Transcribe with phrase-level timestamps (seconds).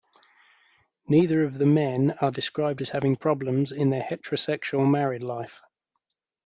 [1.07, 5.61] Neither of the men are described as having problems in their heterosexual married life.